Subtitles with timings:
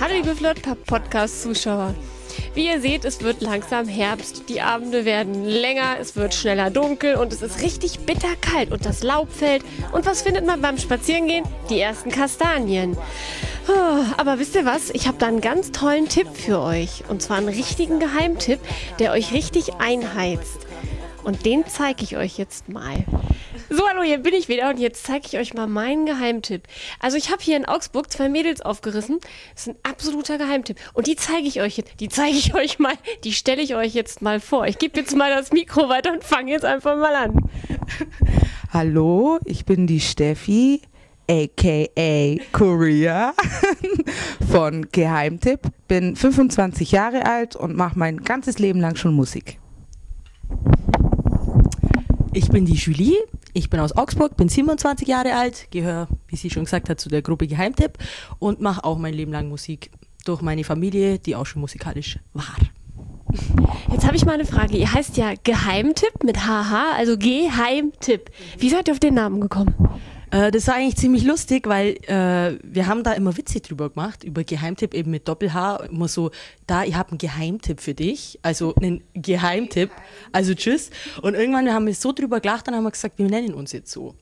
[0.00, 1.94] Hallo liebe Flirt-Podcast-Zuschauer.
[2.54, 7.16] Wie ihr seht, es wird langsam Herbst, die Abende werden länger, es wird schneller dunkel
[7.16, 9.62] und es ist richtig bitterkalt und das Laub fällt.
[9.92, 11.44] Und was findet man beim Spazierengehen?
[11.68, 12.96] Die ersten Kastanien.
[13.68, 14.88] Oh, Aber wisst ihr was?
[14.88, 17.04] Ich habe da einen ganz tollen Tipp für euch.
[17.10, 18.60] Und zwar einen richtigen Geheimtipp,
[19.00, 20.66] der euch richtig einheizt.
[21.24, 23.04] Und den zeige ich euch jetzt mal.
[23.68, 26.62] So, hallo, hier bin ich wieder und jetzt zeige ich euch mal meinen Geheimtipp.
[27.00, 29.18] Also ich habe hier in Augsburg zwei Mädels aufgerissen.
[29.54, 30.78] Das ist ein absoluter Geheimtipp.
[30.94, 31.98] Und die zeige ich euch jetzt.
[31.98, 32.94] Die zeige ich euch mal.
[33.24, 34.68] Die stelle ich euch jetzt mal vor.
[34.68, 37.50] Ich gebe jetzt mal das Mikro weiter und fange jetzt einfach mal an.
[38.72, 40.80] Hallo, ich bin die Steffi,
[41.28, 43.34] aka Korea
[44.52, 45.60] von Geheimtipp.
[45.88, 49.58] Bin 25 Jahre alt und mache mein ganzes Leben lang schon Musik.
[52.32, 53.16] Ich bin die Julie,
[53.56, 57.08] ich bin aus Augsburg, bin 27 Jahre alt, gehöre, wie sie schon gesagt hat, zu
[57.08, 57.92] der Gruppe Geheimtipp
[58.38, 59.90] und mache auch mein Leben lang Musik
[60.26, 62.44] durch meine Familie, die auch schon musikalisch war.
[63.90, 64.76] Jetzt habe ich mal eine Frage.
[64.76, 68.30] Ihr heißt ja Geheimtipp mit HH, also Geheimtipp.
[68.58, 69.74] Wie seid ihr auf den Namen gekommen?
[70.36, 74.22] Äh, das war eigentlich ziemlich lustig, weil äh, wir haben da immer Witze drüber gemacht,
[74.22, 76.30] über Geheimtipp eben mit Doppel-H, immer so,
[76.66, 79.90] da, ich habe einen Geheimtipp für dich, also einen Geheimtipp,
[80.32, 80.90] also tschüss.
[81.22, 83.90] Und irgendwann haben wir so drüber gelacht, dann haben wir gesagt, wir nennen uns jetzt
[83.90, 84.14] so.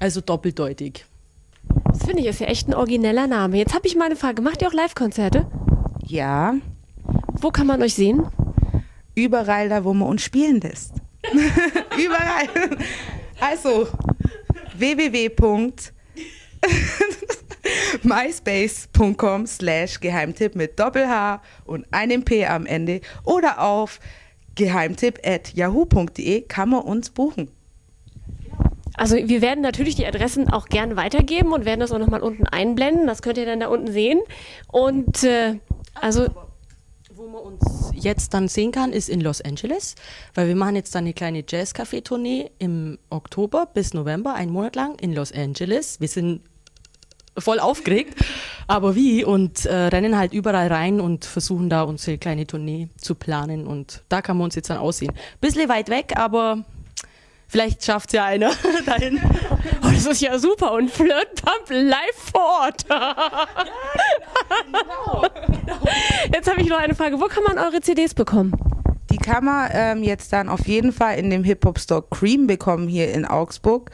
[0.00, 1.04] Also doppeldeutig.
[1.86, 3.56] Das finde ich ist ja echt ein origineller Name.
[3.56, 4.42] Jetzt habe ich mal eine Frage.
[4.42, 5.46] Macht ihr auch Live-Konzerte?
[6.04, 6.54] Ja,
[7.40, 8.26] Wo kann man euch sehen?
[9.14, 10.94] überall da, wo man uns spielen lässt.
[11.96, 12.48] überall.
[13.40, 13.86] Also,
[14.78, 15.30] www.
[18.02, 24.00] myspace.com slash Geheimtipp mit Doppel-H und einem P am Ende oder auf
[24.54, 27.50] geheimtipp at yahoo.de kann man uns buchen.
[28.96, 32.46] Also wir werden natürlich die Adressen auch gerne weitergeben und werden das auch nochmal unten
[32.46, 33.08] einblenden.
[33.08, 34.20] Das könnt ihr dann da unten sehen.
[34.68, 35.58] Und äh,
[35.94, 36.28] also
[37.16, 39.94] Wo man uns jetzt dann sehen kann, ist in Los Angeles,
[40.34, 44.98] weil wir machen jetzt dann eine kleine Jazz-Café-Tournee im Oktober bis November, einen Monat lang
[44.98, 46.00] in Los Angeles.
[46.00, 46.40] Wir sind
[47.38, 48.18] voll aufgeregt,
[48.66, 49.24] aber wie?
[49.24, 54.02] Und äh, rennen halt überall rein und versuchen da unsere kleine Tournee zu planen und
[54.08, 55.12] da kann man uns jetzt dann aussehen.
[55.40, 56.64] Bisschen weit weg, aber
[57.46, 58.50] vielleicht schafft ja einer
[58.86, 59.20] dahin.
[59.82, 60.72] oh, das ist ja super.
[60.72, 62.86] Und Flirtpump live vor Ort.
[64.66, 65.33] Jetzt habe
[66.64, 67.20] ich noch eine Frage.
[67.20, 68.52] Wo kann man eure CDs bekommen?
[69.10, 73.12] Die kann man ähm, jetzt dann auf jeden Fall in dem Hip-Hop-Store Cream bekommen hier
[73.12, 73.90] in Augsburg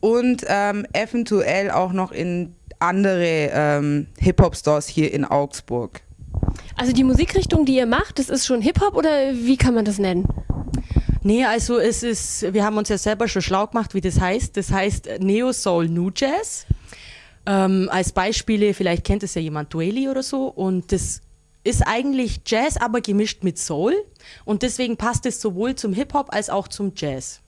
[0.00, 6.00] und ähm, eventuell auch noch in andere ähm, Hip-Hop-Stores hier in Augsburg.
[6.76, 9.98] Also die Musikrichtung, die ihr macht, das ist schon Hip-Hop oder wie kann man das
[9.98, 10.26] nennen?
[11.22, 14.56] Nee, also es ist, wir haben uns ja selber schon schlau gemacht, wie das heißt.
[14.56, 16.66] Das heißt Neo Soul New Jazz.
[17.46, 20.46] Ähm, als Beispiele, vielleicht kennt es ja jemand Dueli oder so.
[20.46, 21.22] Und das
[21.66, 23.94] ist eigentlich Jazz, aber gemischt mit Soul.
[24.44, 27.40] Und deswegen passt es sowohl zum Hip-Hop als auch zum Jazz.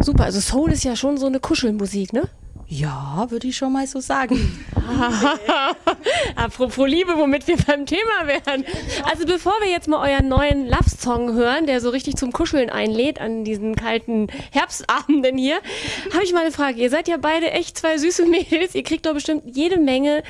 [0.00, 2.28] Super, also Soul ist ja schon so eine Kuschelmusik, ne?
[2.66, 4.64] Ja, würde ich schon mal so sagen.
[6.36, 8.64] Apropos Liebe, womit wir beim Thema wären.
[9.04, 13.20] Also bevor wir jetzt mal euren neuen Love-Song hören, der so richtig zum Kuscheln einlädt
[13.20, 15.60] an diesen kalten Herbstabenden hier,
[16.14, 16.80] habe ich mal eine Frage.
[16.80, 18.74] Ihr seid ja beide echt zwei süße Mädels.
[18.74, 20.22] Ihr kriegt doch bestimmt jede Menge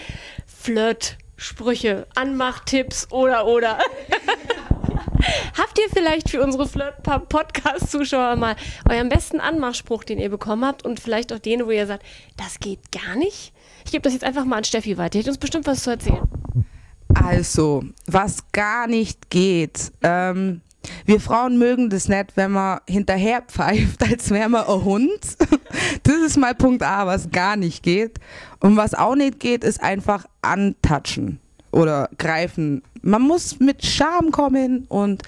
[1.36, 3.78] Flirt-Sprüche, Anmachtipps oder oder.
[5.56, 8.56] Habt ihr vielleicht für unsere Flirt-Podcast-Zuschauer mal
[8.88, 12.04] euren besten Anmachspruch, den ihr bekommen habt und vielleicht auch den, wo ihr sagt,
[12.36, 13.52] das geht gar nicht?
[13.84, 15.10] Ich gebe das jetzt einfach mal an Steffi weiter.
[15.10, 16.22] Die hat uns bestimmt was zu erzählen.
[17.14, 19.92] Also, was gar nicht geht.
[20.02, 20.60] Ähm,
[21.06, 25.20] wir Frauen mögen das nicht, wenn man hinterher pfeift, als wäre man ein Hund.
[26.02, 28.18] Das ist mal Punkt A, was gar nicht geht.
[28.60, 31.40] Und was auch nicht geht, ist einfach antatschen
[31.72, 32.82] oder greifen.
[33.02, 35.22] Man muss mit Charme kommen und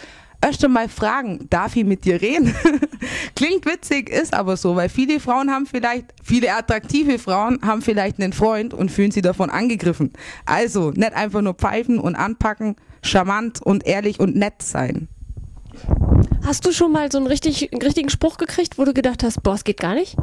[0.45, 2.55] erst einmal fragen, darf ich mit dir reden?
[3.37, 8.21] Klingt witzig, ist aber so, weil viele Frauen haben vielleicht, viele attraktive Frauen haben vielleicht
[8.21, 10.13] einen Freund und fühlen sich davon angegriffen.
[10.45, 15.09] Also nicht einfach nur pfeifen und anpacken, charmant und ehrlich und nett sein.
[16.45, 19.43] Hast du schon mal so einen, richtig, einen richtigen Spruch gekriegt, wo du gedacht hast,
[19.43, 20.15] boah, es geht gar nicht?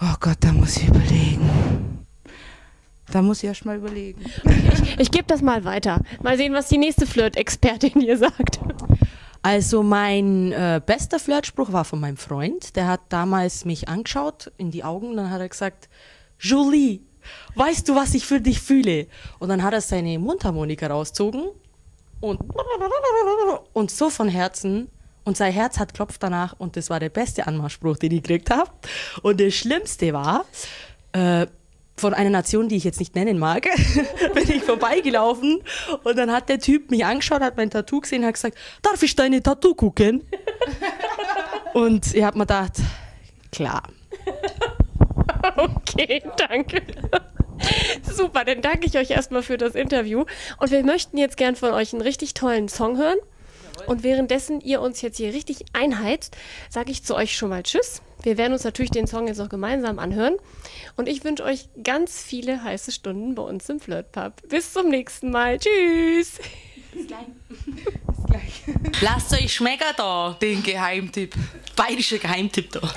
[0.00, 2.04] Oh Gott, da muss ich überlegen.
[3.12, 4.24] Da muss ich erst mal überlegen.
[4.44, 6.00] Ich, ich gebe das mal weiter.
[6.22, 8.60] Mal sehen, was die nächste Flirt-Expertin hier sagt.
[9.42, 12.74] Also mein äh, bester Flirtspruch war von meinem Freund.
[12.74, 15.90] Der hat damals mich angeschaut in die Augen und dann hat er gesagt,
[16.38, 17.00] Julie,
[17.56, 19.06] weißt du, was ich für dich fühle?
[19.38, 21.50] Und dann hat er seine Mundharmonika rausgezogen
[22.20, 22.40] und,
[23.74, 24.88] und so von Herzen
[25.24, 28.50] und sein Herz hat klopft danach und das war der beste Anmachspruch, den ich gekriegt
[28.50, 28.70] habe.
[29.22, 30.44] Und das Schlimmste war,
[31.12, 31.46] äh,
[31.96, 33.66] von einer Nation, die ich jetzt nicht nennen mag,
[34.34, 35.62] bin ich vorbeigelaufen
[36.02, 39.14] und dann hat der Typ mich angeschaut, hat mein Tattoo gesehen, hat gesagt, darf ich
[39.14, 40.24] deine Tattoo gucken?
[41.74, 42.74] und ich habe mir gedacht,
[43.52, 43.82] klar.
[45.56, 46.82] Okay, danke.
[48.02, 50.24] Super, dann danke ich euch erstmal für das Interview.
[50.58, 53.18] Und wir möchten jetzt gern von euch einen richtig tollen Song hören.
[53.86, 56.36] Und währenddessen ihr uns jetzt hier richtig einheizt,
[56.70, 58.02] sage ich zu euch schon mal Tschüss.
[58.22, 60.36] Wir werden uns natürlich den Song jetzt auch gemeinsam anhören.
[60.96, 64.32] Und ich wünsche euch ganz viele heiße Stunden bei uns im Flirtpub.
[64.48, 65.58] Bis zum nächsten Mal.
[65.58, 66.38] Tschüss.
[66.92, 67.26] Bis gleich.
[67.48, 69.02] Bis gleich.
[69.02, 70.36] Lasst euch schmecken da.
[70.40, 71.34] Den Geheimtipp.
[71.76, 72.80] Bayerischer Geheimtipp da.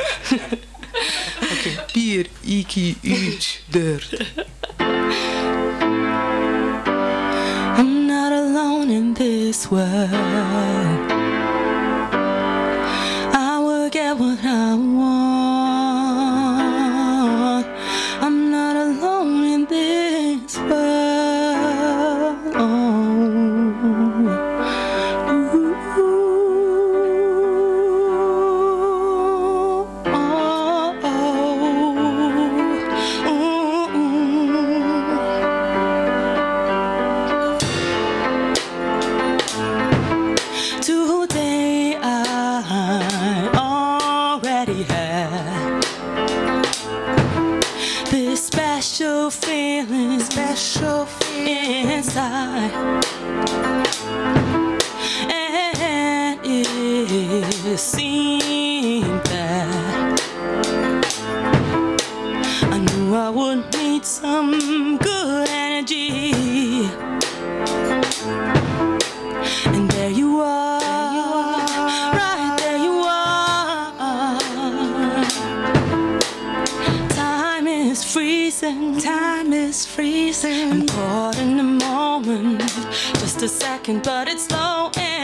[1.42, 1.78] okay.
[1.94, 4.18] Bier, Iki, Üch, Dirt.
[9.48, 10.10] This world.
[13.34, 15.37] I will get what I want.
[44.57, 45.81] Already had
[48.09, 52.71] this special feeling, special feeling inside,
[55.30, 60.21] and it seemed that
[62.63, 64.98] I knew I would need some
[79.07, 80.71] time is freezing.
[80.71, 82.59] I'm caught in the moment,
[83.21, 85.17] just a second, but it's slow and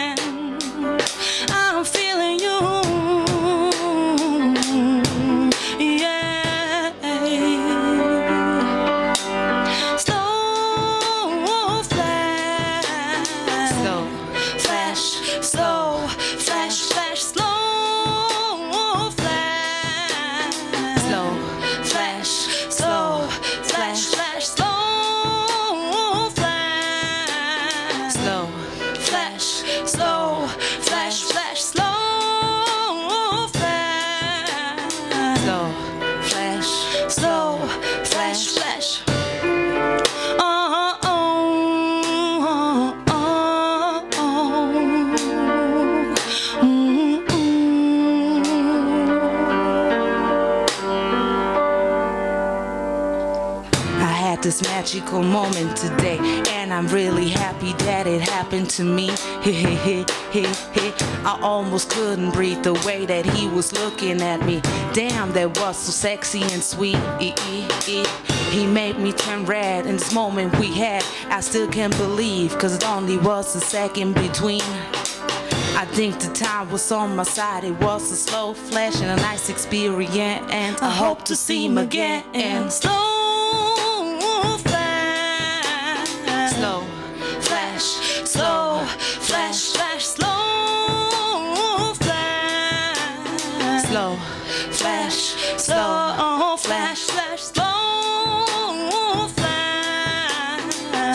[54.44, 56.20] this magical moment today,
[56.50, 59.10] and I'm really happy that it happened to me.
[59.46, 64.60] I almost couldn't breathe the way that he was looking at me.
[64.92, 66.98] Damn, that was so sexy and sweet.
[68.52, 71.06] He made me turn red in this moment we had.
[71.30, 74.62] I still can't believe, cause it only was a second between.
[75.76, 77.64] I think the time was on my side.
[77.64, 80.52] It was a slow flash and a nice experience.
[80.52, 82.70] And I hope to see him again.
[82.70, 83.13] Slow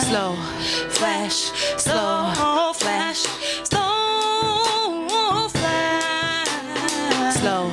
[0.09, 0.33] Slow.
[0.89, 3.19] flash, slow flash,
[3.63, 6.47] slow flash,
[7.37, 7.69] Slow.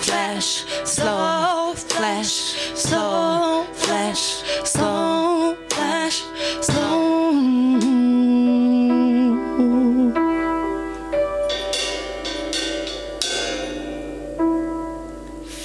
[0.00, 2.32] flash, slow flash,
[2.74, 6.22] slow flash, slow flash,
[6.62, 7.04] slow.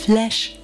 [0.05, 0.58] Flash.